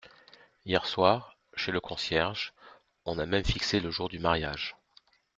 Hier 0.65 0.83
soir, 0.87 1.37
chez 1.53 1.71
le 1.71 1.79
concierge, 1.79 2.53
on 3.05 3.19
a 3.19 3.27
même 3.27 3.45
fixé 3.45 3.79
le 3.79 3.91
jour 3.91 4.09
du 4.09 4.17
mariage. 4.17 4.75